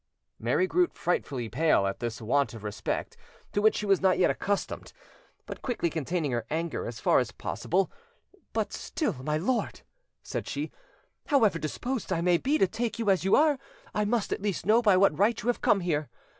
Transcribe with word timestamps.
Mary 0.39 0.65
grew 0.65 0.87
frightfully 0.87 1.47
pale 1.47 1.85
at 1.85 1.99
this 1.99 2.19
want 2.19 2.55
of 2.55 2.63
respect, 2.63 3.15
to 3.51 3.61
which 3.61 3.75
she 3.75 3.85
was 3.85 4.01
not 4.01 4.17
yet 4.17 4.31
accustomed; 4.31 4.93
but 5.45 5.61
quickly 5.61 5.91
containing 5.91 6.31
her 6.31 6.43
anger, 6.49 6.87
as 6.87 6.99
far 6.99 7.19
as 7.19 7.31
possible— 7.31 7.91
"But 8.51 8.73
still, 8.73 9.13
my 9.21 9.37
lord," 9.37 9.81
said 10.23 10.47
she, 10.47 10.71
"however 11.27 11.59
disposed 11.59 12.11
I 12.11 12.21
may 12.21 12.37
be 12.39 12.57
to 12.57 12.67
take 12.67 12.97
you 12.97 13.11
as 13.11 13.23
you 13.23 13.35
are, 13.35 13.59
I 13.93 14.05
must 14.05 14.33
at 14.33 14.41
least 14.41 14.65
know 14.65 14.81
by 14.81 14.97
what 14.97 15.15
right 15.19 15.39
you 15.39 15.53
come 15.53 15.81
here. 15.81 16.09